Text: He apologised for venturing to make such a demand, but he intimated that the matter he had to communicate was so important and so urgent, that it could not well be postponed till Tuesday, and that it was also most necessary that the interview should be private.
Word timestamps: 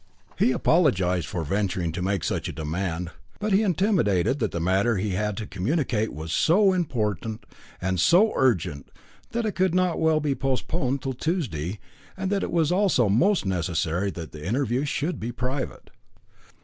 He 0.39 0.51
apologised 0.51 1.27
for 1.27 1.43
venturing 1.43 1.91
to 1.91 2.01
make 2.01 2.23
such 2.23 2.49
a 2.49 2.53
demand, 2.53 3.11
but 3.39 3.51
he 3.53 3.61
intimated 3.61 4.39
that 4.39 4.49
the 4.49 4.59
matter 4.59 4.97
he 4.97 5.11
had 5.11 5.37
to 5.37 5.45
communicate 5.45 6.11
was 6.11 6.31
so 6.31 6.73
important 6.73 7.45
and 7.79 7.99
so 7.99 8.33
urgent, 8.35 8.89
that 9.29 9.45
it 9.45 9.51
could 9.51 9.75
not 9.75 9.99
well 9.99 10.19
be 10.19 10.33
postponed 10.33 11.03
till 11.03 11.13
Tuesday, 11.13 11.77
and 12.17 12.31
that 12.31 12.41
it 12.41 12.49
was 12.51 12.71
also 12.71 13.09
most 13.09 13.45
necessary 13.45 14.09
that 14.09 14.31
the 14.31 14.43
interview 14.43 14.85
should 14.85 15.19
be 15.19 15.31
private. 15.31 15.91